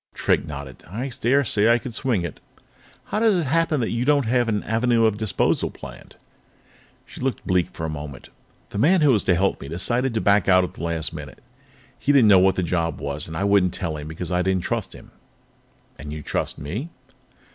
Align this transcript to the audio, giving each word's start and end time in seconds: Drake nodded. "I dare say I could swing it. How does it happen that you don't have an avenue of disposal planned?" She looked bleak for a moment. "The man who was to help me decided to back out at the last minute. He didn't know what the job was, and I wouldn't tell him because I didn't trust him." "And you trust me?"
Drake 0.15 0.47
nodded. 0.47 0.81
"I 0.89 1.11
dare 1.21 1.43
say 1.43 1.71
I 1.71 1.77
could 1.77 1.93
swing 1.93 2.23
it. 2.25 2.39
How 3.03 3.19
does 3.19 3.35
it 3.35 3.45
happen 3.45 3.81
that 3.81 3.91
you 3.91 4.03
don't 4.03 4.25
have 4.25 4.49
an 4.49 4.63
avenue 4.63 5.05
of 5.05 5.15
disposal 5.15 5.69
planned?" 5.69 6.15
She 7.05 7.21
looked 7.21 7.45
bleak 7.45 7.69
for 7.73 7.85
a 7.85 7.89
moment. 7.89 8.29
"The 8.69 8.79
man 8.79 9.01
who 9.01 9.11
was 9.11 9.23
to 9.25 9.35
help 9.35 9.61
me 9.61 9.67
decided 9.67 10.15
to 10.15 10.19
back 10.19 10.49
out 10.49 10.63
at 10.63 10.73
the 10.73 10.81
last 10.83 11.13
minute. 11.13 11.43
He 11.99 12.11
didn't 12.11 12.29
know 12.29 12.39
what 12.39 12.55
the 12.55 12.63
job 12.63 12.99
was, 12.99 13.27
and 13.27 13.37
I 13.37 13.43
wouldn't 13.43 13.75
tell 13.75 13.95
him 13.95 14.07
because 14.07 14.31
I 14.31 14.41
didn't 14.41 14.63
trust 14.63 14.93
him." 14.93 15.11
"And 15.99 16.11
you 16.11 16.23
trust 16.23 16.57
me?" 16.57 16.89